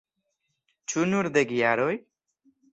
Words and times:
Ĉu 0.93 1.05
nur 1.11 1.31
dek 1.37 1.55
jaroj? 1.61 1.93